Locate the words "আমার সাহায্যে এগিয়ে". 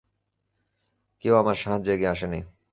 1.35-2.09